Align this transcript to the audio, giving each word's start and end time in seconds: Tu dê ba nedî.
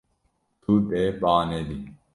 Tu 0.61 0.73
dê 0.89 1.05
ba 1.21 1.33
nedî. 1.49 1.79